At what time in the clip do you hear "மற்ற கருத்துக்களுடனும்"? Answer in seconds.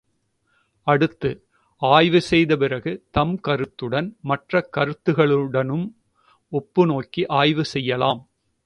4.21-5.87